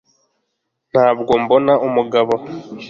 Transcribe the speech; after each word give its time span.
Ntabwo 0.91 1.31
mbona 1.43 1.73
umugabo 1.87 2.33